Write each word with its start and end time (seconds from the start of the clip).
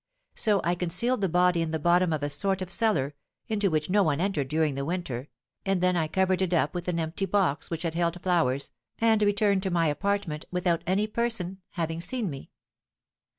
So 0.33 0.61
I 0.63 0.73
concealed 0.73 1.21
the 1.21 1.29
body 1.29 1.61
in 1.61 1.69
the 1.69 1.77
bottom 1.77 2.11
of 2.11 2.23
a 2.23 2.29
sort 2.31 2.63
of 2.63 2.71
cellar, 2.71 3.13
into 3.47 3.69
which 3.69 3.87
no 3.87 4.01
one 4.01 4.19
entered 4.19 4.47
during 4.47 4.73
the 4.73 4.83
winter, 4.83 5.27
and 5.63 5.79
then 5.79 5.95
I 5.95 6.07
covered 6.07 6.41
it 6.41 6.55
up 6.55 6.73
with 6.73 6.87
an 6.87 6.99
empty 6.99 7.27
box 7.27 7.69
which 7.69 7.83
had 7.83 7.93
held 7.93 8.19
flowers, 8.23 8.71
and 8.99 9.21
returned 9.21 9.61
to 9.61 9.69
my 9.69 9.85
apartment, 9.85 10.45
without 10.49 10.83
any 10.87 11.05
person 11.05 11.61
having 11.73 12.01
seen 12.01 12.31
me. 12.31 12.49